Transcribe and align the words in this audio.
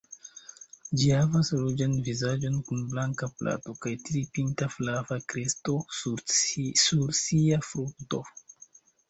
Ĝi 0.99 1.09
havas 1.15 1.51
ruĝan 1.57 1.91
vizaĝon 2.07 2.55
kun 2.69 2.79
blanka 2.93 3.29
plato, 3.41 3.75
kaj 3.83 3.93
tri-pinta 4.09 4.69
flava 4.77 5.19
kresto 5.35 5.77
sur 6.01 7.07
sia 7.21 7.63
frunto. 7.71 8.25